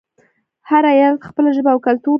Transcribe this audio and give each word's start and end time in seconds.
هر 0.69 0.83
ایالت 0.93 1.21
خپله 1.27 1.49
ژبه 1.55 1.69
او 1.73 1.79
کلتور 1.85 2.03
لري. 2.07 2.09